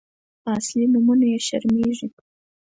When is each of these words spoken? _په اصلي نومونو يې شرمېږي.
_په 0.41 0.49
اصلي 0.57 0.85
نومونو 0.93 1.25
يې 1.31 1.39
شرمېږي. 1.47 2.07